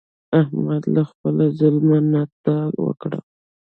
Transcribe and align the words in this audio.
احمد 0.41 0.83
له 0.95 1.03
خپله 1.09 1.45
ظلمه 1.59 1.99
نټه 2.11 2.57
وکړه. 2.85 3.19